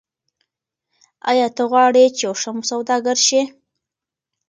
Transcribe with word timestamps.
آیا 1.29 1.47
ته 1.55 1.63
غواړې 1.71 2.03
چې 2.17 2.21
یو 2.27 2.33
ښه 2.41 2.51
سوداګر 2.71 3.17
شې؟ 3.27 3.41